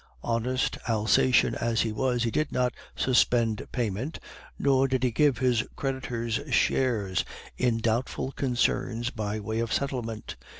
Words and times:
Honest 0.23 0.79
Alsacien 0.87 1.53
as 1.53 1.81
he 1.81 1.91
was, 1.91 2.23
he 2.23 2.31
did 2.31 2.51
not 2.51 2.73
suspend 2.95 3.67
payment, 3.71 4.17
nor 4.57 4.87
did 4.87 5.03
he 5.03 5.11
give 5.11 5.37
his 5.37 5.63
creditors 5.75 6.39
shares 6.49 7.23
in 7.55 7.77
doubtful 7.77 8.31
concerns 8.31 9.11
by 9.11 9.39
way 9.39 9.59
of 9.59 9.71
settlement. 9.71 10.37